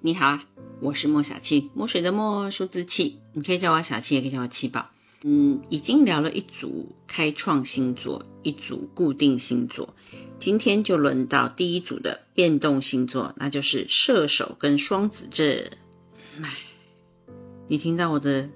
[0.00, 0.44] 你好啊，
[0.80, 4.90] 我是莫小七，墨水的墨，数字七，你可以叫我小七，也可以叫我七宝。
[5.22, 9.96] 嗯，已经聊了一组开创星座，一组固定星座，
[10.38, 15.68] 今天就轮到第一组的变动星座，那就是射手跟双子这。
[16.40, 16.56] 唉，
[17.66, 18.50] 你听到我的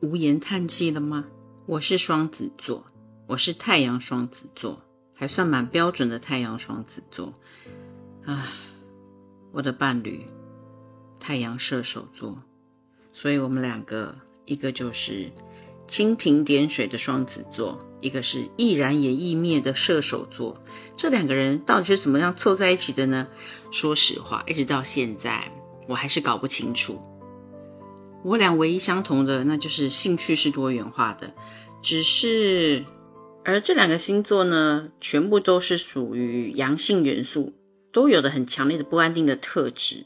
[0.00, 1.24] 无言叹气了吗？
[1.64, 2.84] 我是双子座，
[3.26, 4.82] 我是太阳双子座，
[5.14, 7.32] 还算蛮标准的太阳双子座。
[8.26, 8.48] 唉，
[9.50, 10.26] 我的伴侣。
[11.26, 12.42] 太阳射手座，
[13.10, 14.14] 所以我们两个，
[14.44, 15.32] 一个就是
[15.88, 20.62] 蜻蜓点水的双子座，一个是易燃也易灭的射手座。
[20.98, 23.26] 这两个人到底是怎么样凑在一起的呢？
[23.70, 25.50] 说实话，一直到现在，
[25.88, 27.00] 我还是搞不清楚。
[28.22, 31.32] 我俩唯一相同的，那就是兴趣是多元化的。
[31.80, 32.84] 只是，
[33.46, 37.54] 而这两个星座呢，全部都是属于阳性元素，
[37.90, 40.04] 都有的很强烈的不安定的特质。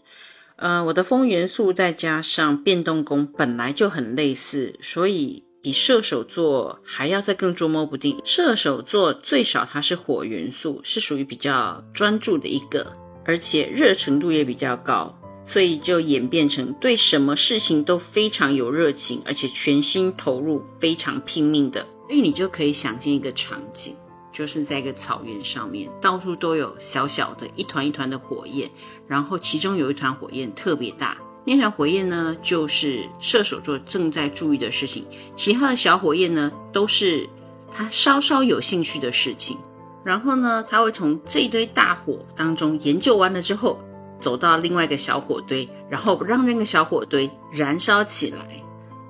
[0.58, 8.20] 呃，我的风元素再加上变动宫本来就很类似，所以比射手座还要再更捉摸不定。
[8.24, 12.92] 射手座最少它是火元素，是属于比较专注的一个，
[13.24, 21.86] 而且热程度也比较高，所以就演变成对什么事情都非常有热情，而且全心投入，非常拼命的。
[22.08, 23.94] 所以你就可以想见一个场景。
[24.38, 28.70] 就是在一个草原上面，到处都有小小的一团一团的火焰，
[29.08, 37.28] 然后其中有一团火焰特别大，那团火焰呢，就是射手座正在注意的事情，其他的小火焰呢，都是
[37.72, 39.58] 他稍稍有兴趣的事情。
[40.04, 43.80] 然后呢，他会从这一堆大火当中研究完了之后，
[44.20, 48.62] 走到另外一个小火堆，然后让那个小火堆燃烧起来，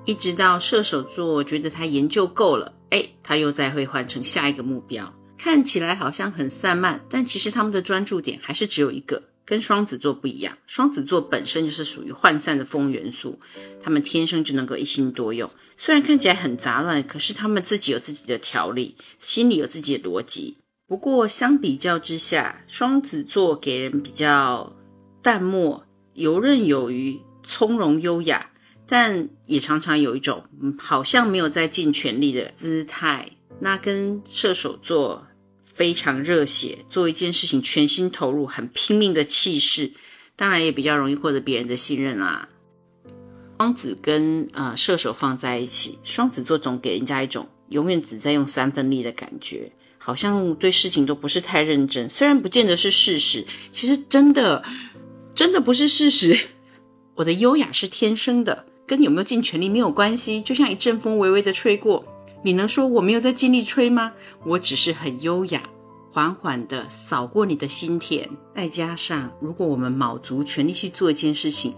[0.05, 5.13] 一直到射手座觉得他研究够了，哎，他又再会换成下一个目标。
[5.39, 10.57] 看起来好像很散漫，但其实他们的专注点还是只有一个，跟双子座不一样。
[10.67, 13.39] 双子座本身就是属于涣散的风元素，
[13.81, 15.49] 他们天生就能够一心多用。
[15.77, 20.57] 虽然看起来很杂乱，可是他们自己有自己的条理，心里有自己的逻辑。
[20.85, 24.75] 不过相比较之下，双子座给人比较
[25.21, 28.51] 淡漠、游刃有余、从容优雅，
[28.85, 30.43] 但也常常有一种
[30.77, 33.31] 好像没有在尽全力的姿态。
[33.61, 35.27] 那跟射手座。
[35.79, 39.93] 非常热血，做一件事情全心投入、很拼命的气势，
[40.35, 42.49] 当然也比较容易获得别人的信任啦。
[43.57, 52.09] 双子跟呃射手放在一起，双子座总给人家一种永远只在用三分力的感觉，好像对事情都不是太认真。
[52.09, 54.61] 虽然不见得是事实，其实真的
[55.33, 56.37] 真的不是事实。
[57.15, 60.41] 我的优雅是天生的，跟有没有尽全力没有关系。
[60.41, 62.05] 就像一阵风微微的吹过。
[62.43, 64.13] 你能说我没有在尽力吹吗？
[64.45, 65.61] 我只是很优雅，
[66.11, 68.29] 缓缓的扫过你的心田。
[68.55, 71.75] 再加上，如果我们卯足全力去做一件事情，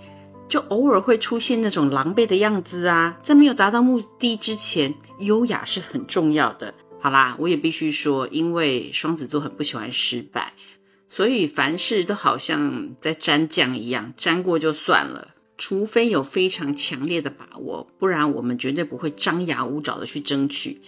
[0.48, 3.18] 就偶尔会出现那种狼狈的样子啊。
[3.24, 6.74] 在没有达到目的之前，优雅是很重要的。
[7.00, 10.54] 好啦，我也必须说，因为双子座很不喜欢失败，
[11.10, 15.30] 所以凡事都好像在沾酱一样，沾过就算了。
[15.62, 20.82] 除非有非常强烈的把握，不然我们绝对不会张牙舞爪的去争取。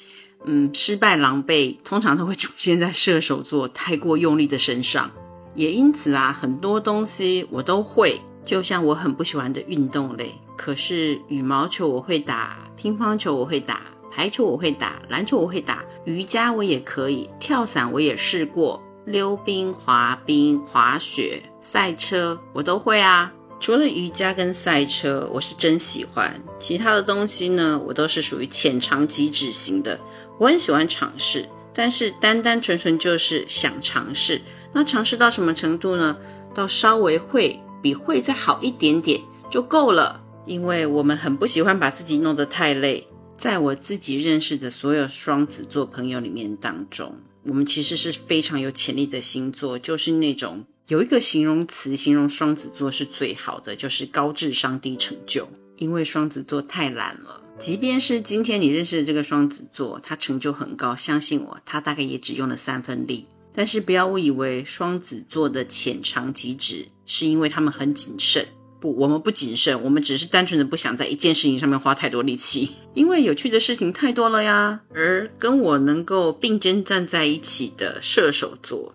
[0.45, 5.11] 嗯，失败狼狈通常都会出现在射手座太过用力的身上。
[5.53, 23.31] 也因此啊，很多东西我都会，就像我很不喜欢的运动类，可是羽毛球我会打，乒乓球我会打，排球我会打，篮球我会打，瑜伽我也可以，跳伞我也试过，溜冰、滑冰、滑雪、赛车我都会啊。
[23.63, 26.43] 除了瑜伽跟赛车，我是真喜欢。
[26.59, 29.97] 其他的东西呢，我都是属于浅尝即止型的。
[30.37, 34.41] 我很喜欢尝试，但是单单纯纯就是想尝试。
[34.73, 36.17] 那尝试到什么程度呢？
[36.53, 40.21] 到稍微会比会再好一点点就够了。
[40.45, 43.07] 因为我们很不喜欢把自己弄得太累。
[43.37, 50.65] 在我自己认识的所有双子座朋友里面当中，我们其实是非常有潜力的星座，就是那种。
[50.89, 55.47] 有一个形容词形容双子座是最好的，就是高智商低成就。
[55.77, 63.27] 因为双子座太懒了，即便是今天你认识的这个双子座，他成就很高，相信我，他大概也只用了三分力。
[63.55, 68.47] 但是不要误以为双子座的浅尝即止是因为他们很谨慎，
[68.79, 74.81] 不，我们不谨慎，我们只是单纯的不想在一件事情上面花太多力气， 因为有趣的事情太多了呀。
[74.93, 78.93] 而跟我能够并肩站在一起的射手座。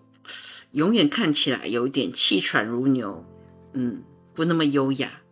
[0.73, 3.25] 永远看起来有点气喘如牛，
[3.73, 4.03] 嗯，
[4.35, 5.23] 不那么优雅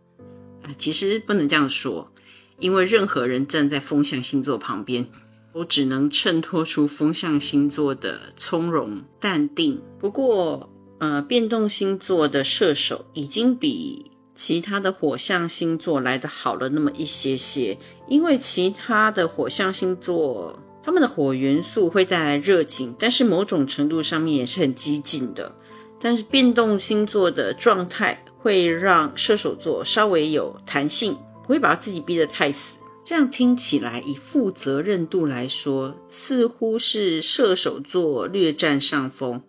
[0.63, 0.75] 啊。
[0.77, 2.11] 其实不能这样说，
[2.59, 5.07] 因为任何人站在风象星座旁边，
[5.53, 9.81] 都只能衬托出风象星座的从容淡定。
[9.99, 10.69] 不过，
[10.99, 25.53] 呃，变动星座的射手已经比其他的火象星座来的好了那么一些些，因为其他的火象星座，他们的火元素会带来热情，但是某种程度上面也是很激进的。
[25.99, 32.77] 但是变动星座的状态会让射手座稍微有弹性，不会把自己逼得太死。
[33.03, 39.43] 这样听起来，以负责任度来说，似乎是射手座略占上风。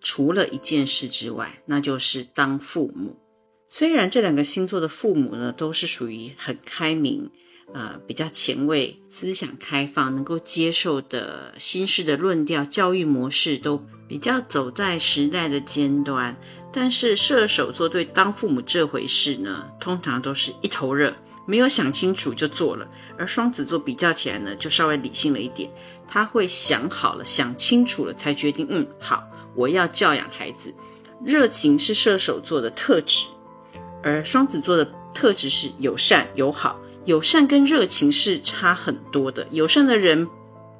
[0.00, 3.18] 除了一件事之外，那就是当父母。
[3.68, 7.30] 虽然这两个星座的父母呢，都是属于很开明，
[7.72, 16.36] 呃，比较前卫、思想开放、能够接受的新式的论调、教育模式，都比较走在时代的尖端。
[16.72, 21.14] 但是射手座对当父母这回事呢，通常都是一头热，
[21.46, 22.88] 没有想清楚就做了。
[23.18, 25.70] 而双子座比较起来呢，就稍微理性了一点，
[26.08, 29.22] 他会想好了、想清楚了才决定，嗯，好，
[29.54, 30.74] 我要教养孩子。
[31.24, 33.26] 热情是射手座的特质。
[34.02, 39.46] 而双子座的特质是友善友好，友善跟热情是差很多的。
[39.50, 40.28] 友善的人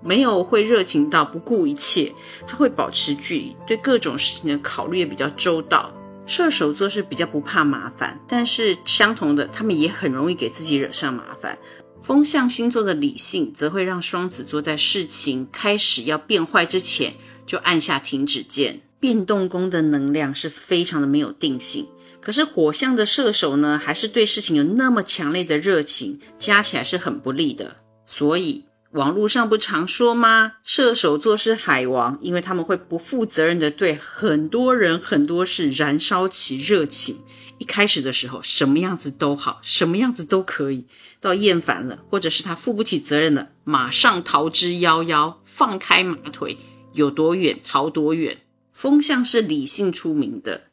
[0.03, 2.13] 没有会热情到不顾一切，
[2.47, 5.93] 他会保持距离，对各种事情的考虑也比较周到。
[6.25, 11.59] 射手座是比较不怕麻烦，但是相同的，他们也很容易给自己惹上麻烦。
[12.01, 17.15] 风象星座的理性则会让双子座在事情开始要变坏之前
[17.47, 18.81] 就按下停止键。
[18.99, 21.89] 变动宫的能量是非常的没有定性。
[22.23, 27.77] 可是火象的射手呢，还是对事情有那么强烈的热情，加起来是很不利的。
[28.07, 30.53] 所以网络上不常说吗？
[30.63, 37.19] 射手座是海王，因为他们会不负责任的对很多人、很多事燃烧起热情。
[37.59, 40.87] 一开始的时候，什么样子都好，什么样子都可以。
[41.21, 46.57] 到厌烦了，或者是他负不起责任了，马上逃之夭夭，放开马腿，
[46.93, 48.39] 有多远逃多远。
[48.73, 50.72] 风象是理性出名的。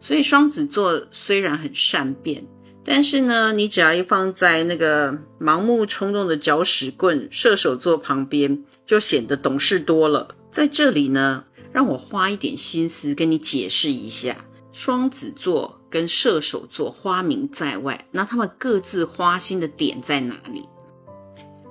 [0.00, 2.46] 所以双子座虽然很善变，
[2.84, 10.34] 但是呢，你只要一放在那个盲目冲动的搅屎棍射手座旁边，就显得懂事多了。
[10.50, 20.64] 在这里呢，让我花一点心思跟你解释一下，双子座跟射手座花名在外，那他们各自花心的点在哪里？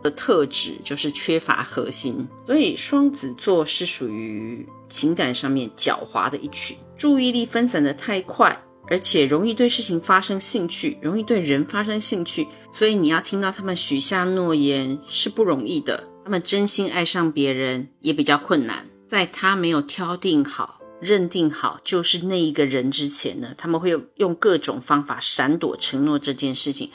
[0.08, 8.58] 的特质就是缺乏核心，所以双子座是属于情感上面狡猾的一群，注意力分散的太快，
[8.88, 26.92] 而且容易对事情发生兴趣，容易对人发生兴趣，所以你要听到他们许下诺言是不容易的，他们真心爱上别人也比较困难，在他没有挑定好、认定好就是那一个人之前呢，他们会用各种方法闪躲承诺这件事情。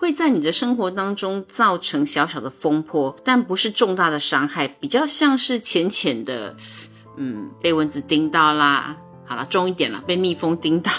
[0.00, 6.56] 会在你的生活当中造成小小的风波，但不是重大的伤害，比较像是浅浅的，
[7.18, 10.90] 嗯，被蚊子叮到啦，好了，重一点了，被蜜蜂叮到，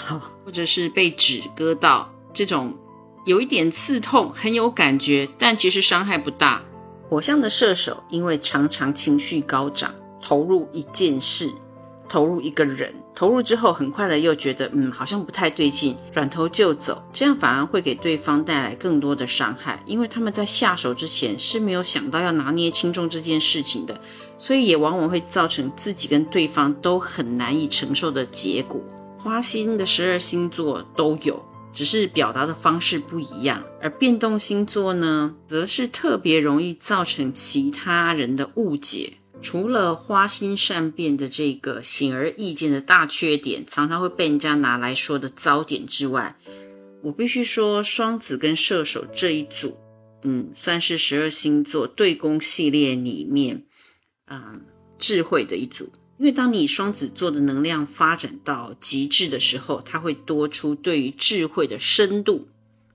[0.44, 2.78] 或者是被纸割到，这种
[3.26, 6.62] 有一点刺痛，很有感觉，但其实伤害不大。
[7.08, 11.50] 火象的射手因为常常情绪高涨，投入一件事，
[12.12, 12.94] 投入一个人。
[13.14, 23.98] 投入之后，很快的又觉得，嗯，好像不太对劲，转头就走，这样反而会给对方带来更多的伤害，因为他们在下手之前是没有想到要拿捏轻重这件事情的，
[24.36, 28.78] 所以也往往会造成自己跟对方都很难以承受的结果。
[29.16, 31.42] 花心的十二星座都有，
[31.72, 39.14] 只是表达的方式不一样，而变动星座呢，则是特别容易造成其他人的误解。
[39.42, 46.36] 除了花心善变的这个显而易见的大缺点，常常会被人家拿来说的糟点之外，
[47.02, 49.76] 我必须说，双子跟射手这一组，
[50.22, 53.66] 嗯，算是十二星座对宫系列里面，
[54.26, 54.62] 嗯，
[54.98, 55.90] 智慧的一组。
[56.18, 62.46] 因为当你双子座的能量发展到极致的时候，它会多出对于智慧的深度。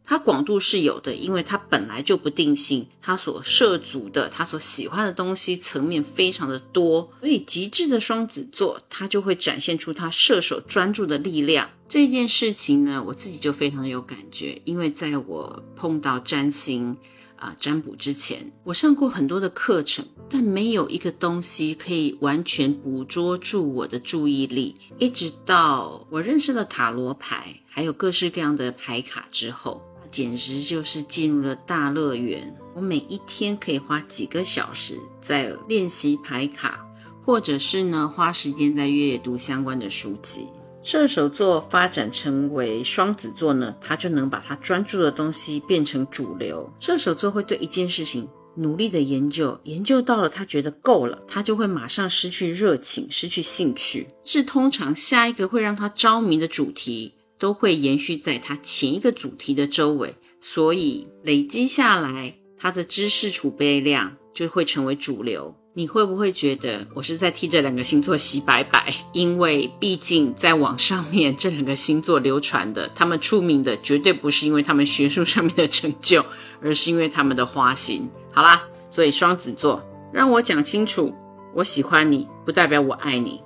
[0.09, 11.69] 它广度是有的，因为它本来就不定性，它所涉足的、它所喜欢的东西层面非常的多，所以极致的双子座，它就会展现出它射手专注的力量。
[11.89, 16.95] 这件事情呢，我自己就非常的有感觉，因为在我碰到占星
[17.35, 29.83] 啊占卜之前，我上过很多的课程，但没有一个东西可以完全捕捉住我的注意力，一直到我认识了塔罗牌，还有各式各样的牌卡之后。
[30.09, 32.55] 简直就是进入了大乐园。
[32.75, 36.85] 我每一天可以花几个小时在练习牌卡，
[37.25, 40.47] 或者是呢花时间在阅读相关的书籍。
[40.83, 46.71] 射手座发展成为双子座呢，他就能把他专注的东西变成主流。
[46.79, 54.07] 射手座会对一件事情努力的研究，研究到了他觉得够了，他就会马上失去热情，失去兴趣。
[54.23, 57.15] 是通常下一个会让他着迷的主题。
[57.39, 65.55] 都会延续在它前一个主题的周围，所以累积下来，它的知识储备量就会成为主流。
[65.73, 68.91] 你会不会觉得我是在替这两个星座洗白白？
[69.13, 76.25] 因为毕竟在网上面这两个星座流传的，他们出名的绝对不是因为他们学术上面的成就，
[76.63, 78.09] 而是因为他们的花心。
[78.31, 81.13] 好啦，所以双子座，让我讲清楚，
[81.53, 83.43] 我喜欢你不代表我爱你。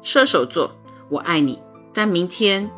[0.00, 0.74] 射手座，
[1.10, 1.58] 我爱你，
[1.92, 2.70] 但明天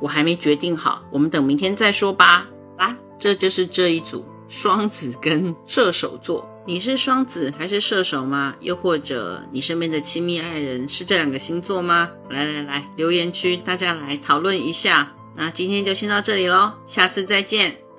[0.00, 2.48] 我还没决定好，我们等明天再说吧。
[2.78, 6.48] 来，这就是这一组双子跟射手座。
[6.66, 8.54] 你是双子还是射手吗？
[8.60, 12.10] 又或者你身边的亲密爱人是这两个星座吗？
[12.28, 15.12] 来来来，留言区大家来讨论一下。
[15.36, 17.89] 那今天就先到这里喽，下次再见。